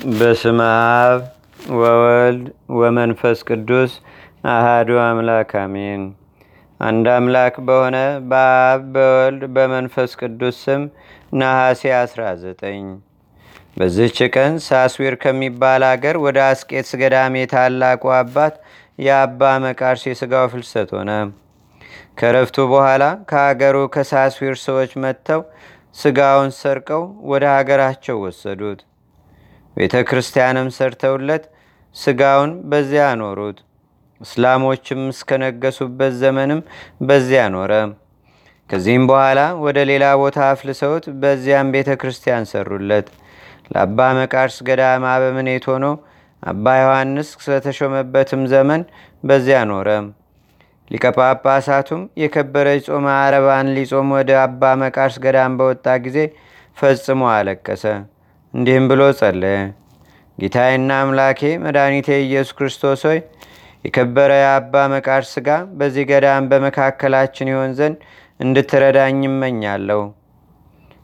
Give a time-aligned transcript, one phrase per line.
[0.00, 0.60] በስመ
[1.00, 1.22] አብ
[1.76, 3.92] ወወልድ ወመንፈስ ቅዱስ
[4.50, 6.02] አሃዱ አምላክ አሜን።
[6.80, 7.96] አንድ አምላክ በሆነ
[8.30, 10.82] በአብ በወልድ በመንፈስ ቅዱስ ስም
[11.34, 12.88] ነሐሴ 19
[13.76, 18.56] በዚህች ቀን ሳስዊር ከሚባል አገር ወደ አስቄትስ ገዳም የታላቁ አባት
[18.98, 21.10] የአባ መቃርስ የሥጋው ፍልሰት ሆነ።
[22.18, 25.42] ከረፍቱ በኋላ ከአገሩ ከሳስዊር ሰዎች መጥተው
[25.96, 28.80] ሥጋውን ሰርቀው ወደ ሀገራቸው ወሰዱት።
[29.76, 31.44] ቤተ ክርስቲያንም ሰርተውለት
[31.96, 33.58] ሥጋውን በዚያ አኖሩት።
[34.20, 36.60] እስላሞችም እስከነገሱበት ዘመንም
[37.02, 37.72] በዚያ ኖረ።
[38.70, 43.06] ከዚህም በኋላ ወደ ሌላ ቦታ አፍልሰውት በዚያም ቤተ ክርስቲያን ሰሩለት።
[43.72, 45.86] ለአባ መቃርስ ገዳም አበምኔት ሆኖ
[46.42, 48.82] አባ ዮሐንስ ስለተሾመበትም ዘመን
[49.22, 49.88] በዚያ ኖረ።
[50.90, 56.18] ሊቀ ጳጳሳቱም የከበረች ጾመ አረባን ሊጾም ወደ አባ መቃርስ ገዳም በወጣ ጊዜ
[56.76, 57.84] ፈጽሞ አለቀሰ።
[58.54, 59.58] እንዲህም ብሎ ጸለየ።
[60.38, 63.18] ጌታዬና አምላኬ መድኃኒቴ ኢየሱስ ክርስቶስ ሆይ
[63.84, 65.48] የከበረ የአባ መቃርስ ሥጋ
[65.78, 67.98] በዚህ ገዳም በመካከላችን ይሆን ዘንድ
[68.40, 70.00] እንድትረዳኝ ይመኛለሁ።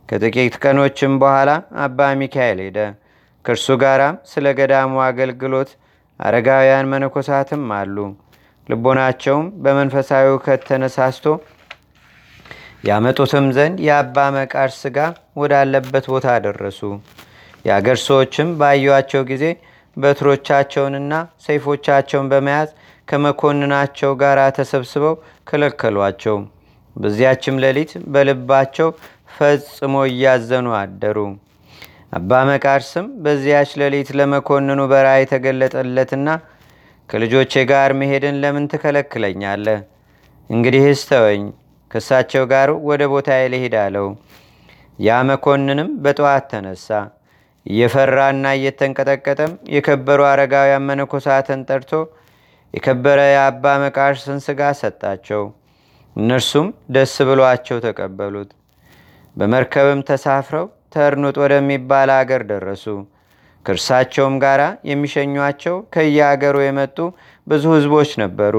[0.08, 1.50] ከጥቂት ቀኖችም በኋላ
[1.84, 2.78] አባ ሚካኤል ሄደ።
[3.44, 5.70] ከእርሱ ጋራም ስለ ገዳሙ አገልግሎት
[6.20, 7.97] አረጋውያን መነኮሳትም አሉ።
[8.69, 11.27] ልቦናቸውም በመንፈሳዊ እውከት ተነሳስቶ
[12.86, 14.98] ያመጡትም ዘንድ የአባ መቃርስ ሥጋ
[15.41, 16.81] ወዳለበት ቦታ ደረሱ።
[17.67, 19.45] የአገር ሰዎችም ባዩቸው ጊዜ
[19.97, 21.12] በትሮቻቸውንና
[21.47, 22.70] ሰይፎቻቸውን በመያዝ
[23.09, 25.14] ከመኮንናቸው ጋር ተሰብስበው
[25.48, 26.37] ከለከሏቸው።
[26.97, 28.89] በዚያችም ሌሊት በልባቸው
[29.37, 31.19] ፈጽሞ እያዘኑ አደሩ።
[32.12, 36.28] አባ መቃርስም በዚያች ሌሊት ለመኮንኑ በራ የተገለጠለትና
[37.09, 39.81] ከልጆቼ ጋር መሄድን ለምን ትከለክለኛለህ?
[40.50, 41.42] እንግዲህስ ተወኝ፣
[41.91, 44.09] ከእሳቸው ጋር ወደ ቦታ ልሄድ አለው።
[44.98, 46.89] ያ መኮንንም በጠዋት ተነሳ።
[47.67, 51.92] እየፈራና እየተንቀጠቀጠም የከበሩ አረጋውያን መነኮሳትን ጠርቶ
[52.75, 55.43] የከበረ የአባ መቃርስን ሥጋ ሰጣቸው።
[56.16, 58.50] እነርሱም ደስ ብሏቸው ተቀበሉት።
[59.37, 62.84] በመርከብም ተሳፍረው ተርኑጥ ወደሚባል አገር ደረሱ።
[63.66, 64.60] ከእርሳቸውም ጋር
[64.91, 66.98] የሚሸኟቸው ከየአገሩ የመጡ
[67.47, 68.56] ብዙ ሕዝቦች ነበሩ።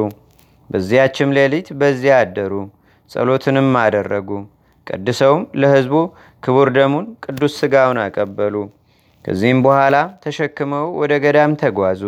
[0.70, 2.54] በዚያችም ሌሊት በዚያ አደሩ።
[3.12, 4.30] ጸሎትንም አደረጉ።
[4.88, 5.96] ቀድሰውም ለሕዝቡ
[6.44, 8.56] ክቡር ደሙን ቅዱስ ሥጋውን አቀበሉ።
[9.28, 12.02] ከዚህም በኋላ ተሸክመው ወደ ገዳም ተጓዙ።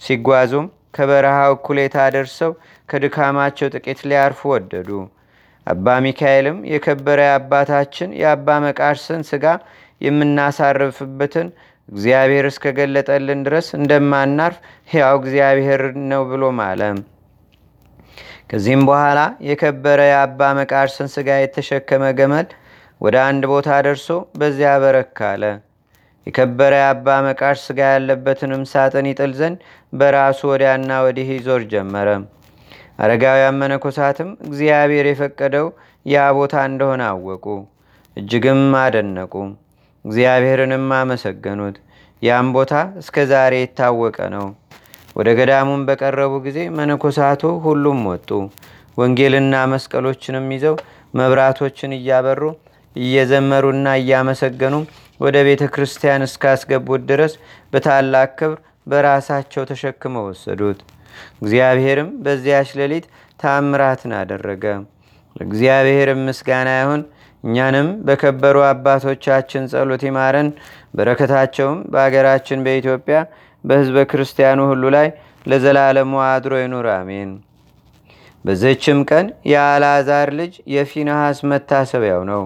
[0.00, 0.64] ሲጓዙም
[0.96, 2.52] ከበረሃው እኩሌታ ደርሰው
[2.88, 4.88] ከድካማቸው ጥቂት ሊያርፉ ወደዱ።
[5.66, 9.44] አባ ሚካኤልም የከበረ አባታችን የአባ መቃርስን ሥጋ
[10.00, 11.48] የምናሳርፍበትን
[11.88, 14.56] እግዚአብሔር እስከገለጠልን ድረስ እንደማናርፍ
[14.90, 16.80] ሕያው እግዚአብሔር ነው ብሎ ማለ።
[18.50, 22.48] ከዚህም በኋላ የከበረ የአባ መቃርስን ሥጋ የተሸከመ ገመል
[23.00, 25.44] ወደ አንድ ቦታ ደርሶ በዚያ በረካ አለ።
[26.26, 29.58] የከበረ የአባ መቃርስ ሥጋ ያለበትንም ሳጥን ይጥል ዘንድ
[29.92, 32.08] በራሱ ወዲያና ወዲህ ይዞር ጀመረ።
[33.00, 35.66] አረጋውያን መነኮሳትም እግዚአብሔር የፈቀደው
[36.06, 37.44] ያ ቦታ እንደሆነ አወቁ።
[38.16, 39.32] እጅግም አደነቁ።
[40.04, 41.76] እግዚአብሔርንም አመሰገኑት።
[42.22, 44.46] ያም ቦታ እስከ ዛሬ የታወቀ ነው።
[45.16, 48.28] ወደ ገዳሙም በቀረቡ ጊዜ መነኮሳቱ ሁሉም ወጡ።
[48.98, 50.76] ወንጌልና መስቀሎችንም ይዘው
[51.14, 52.42] መብራቶችን እያበሩ
[52.96, 54.74] እየዘመሩና እያመሰገኑ
[55.20, 57.32] ወደ ቤተ ክርስቲያን እስካስገቡት ድረስ
[57.72, 60.80] በታላቅ ክብር በራሳቸው ተሸክመው ወሰዱት።
[61.40, 63.06] እግዚአብሔርም በዚያች ሌሊት
[63.40, 64.64] ታምራትን አደረገ።
[65.36, 67.02] ለእግዚአብሔርም ምስጋና ይሁን።
[67.44, 70.48] እኛንም በከበሩ አባቶቻችን ጸሎት ይማረን።
[70.96, 73.18] በረከታቸውም በአገራችን በኢትዮጵያ
[73.64, 75.08] በሕዝበ ክርስቲያኑ ሁሉ ላይ
[75.46, 77.30] ለዘላለሙ አድሮ ይኑር፣ አሜን።
[78.44, 82.42] በዘችም ቀን የአልዓዛር ልጅ የፊንሐስ መታሰቢያው ነው።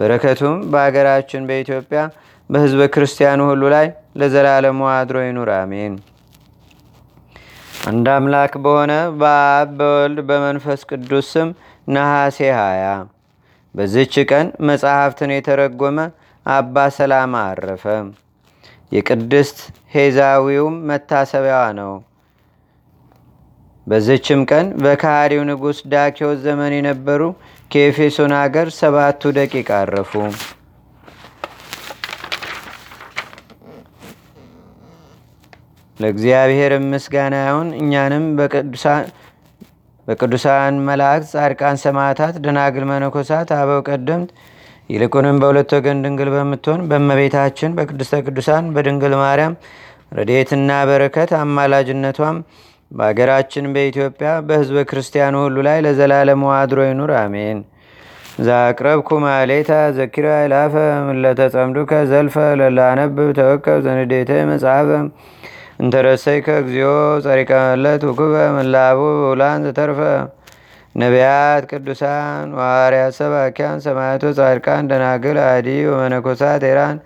[0.00, 2.00] በረከቱም በአገራችን በኢትዮጵያ
[2.50, 3.86] በሕዝበ ክርስቲያኑ ሁሉ ላይ
[4.20, 5.94] ለዘላለሙ አድሮ ይኑር፣ አሜን።
[7.88, 11.48] አንድ አምላክ በሆነ በአብ በወልድ በመንፈስ ቅዱስ ስም
[11.88, 12.96] ነሐሴ 20
[13.74, 15.98] በዝች ቀን መጽሐፍትን የተረጎመ
[16.46, 17.84] አባ ሰላማ አረፈ።
[18.92, 19.58] የቅድስት
[19.94, 21.92] ሄዛዊውም መታሰቢያዋ ነው።
[23.90, 27.22] በዝችም ቀን በካሃዲው ንጉሥ ዳኪዎስ ዘመን የነበሩ
[27.70, 30.12] ከኤፌሶን አገር ሰባቱ ደቂቅ አረፉ።
[35.98, 38.24] ለእግዚአብሔር ምስጋና ይሁን። እኛንም
[40.08, 44.30] በቅዱሳን መላእክት፣ ጻድቃን፣ ሰማዕታት፣ ደናግል፣ መነኮሳት፣ አበው ቀደምት
[44.90, 49.54] ይልቁንም በሁለት ወገን ድንግል በምትሆን በእመቤታችን በቅድስተ ቅዱሳን በድንግል ማርያም
[50.18, 52.38] ረድኤትና በረከት አማላጅነቷም
[52.90, 57.58] በአገራችን በኢትዮጵያ በሕዝበ ክርስቲያኑ ሁሉ ላይ ለዘላለሙ አድሮ ይኑር፣ አሜን።
[58.46, 60.74] ዛቅረብኩ ማሌታ ዘኪራ ይላፈ
[61.08, 64.90] ምለተጸምዱከ ዘልፈ ለላነብብ ተወከብ ዘንዴተ መጽሐፈ
[65.80, 66.90] እንተረሰይከ እግዚኦ
[67.24, 70.00] ጸሪቀ መለት ውክበ ምላቡ ውላን ዘተርፈ
[70.94, 76.96] ነቢያት ቅዱሳን ዋርያት ሰባኪያን ሰማያቶ ጻድቃን ደናግል አዲ ወመነኮሳት ኤራን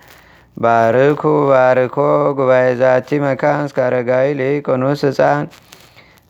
[0.56, 1.96] ባርኩ ባርኮ
[2.38, 5.44] ጉባኤ ዛቲ መካን እስካረጋዊ ሊቆኑስ ህፃን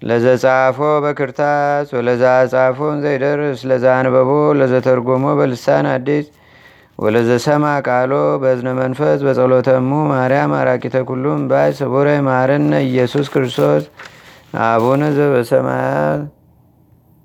[0.05, 2.23] ለዘጻፎ በክርታስ ወለዛ
[2.53, 6.27] ጻፎን ዘይደርስ ለዛ አንበቦ ለዘተርጎሞ በልሳን አዲስ
[6.99, 8.13] ወለዘሰማ ቃሎ
[8.43, 13.85] በዝነ መንፈስ በጸሎተሙ ማርያም አራቂተ ኩሉም ባይ ስቡረ ማርነ ኢየሱስ ክርስቶስ
[14.67, 16.21] አቡነ ዘበሰማያት